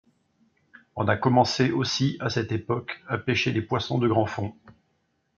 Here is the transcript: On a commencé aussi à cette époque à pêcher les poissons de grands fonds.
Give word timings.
On 0.95 1.07
a 1.07 1.15
commencé 1.15 1.69
aussi 1.69 2.17
à 2.21 2.31
cette 2.31 2.51
époque 2.51 3.03
à 3.07 3.19
pêcher 3.19 3.51
les 3.51 3.61
poissons 3.61 3.99
de 3.99 4.07
grands 4.07 4.25
fonds. 4.25 4.55